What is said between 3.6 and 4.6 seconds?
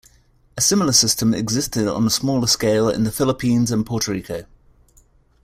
and Puerto Rico.